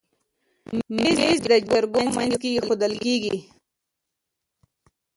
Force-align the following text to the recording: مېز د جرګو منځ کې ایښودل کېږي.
مېز 0.95 1.35
د 1.51 1.53
جرګو 1.69 2.01
منځ 2.15 2.33
کې 2.41 2.49
ایښودل 2.53 2.93
کېږي. 3.03 3.37